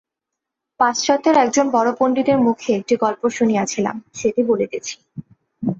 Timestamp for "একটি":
2.75-2.95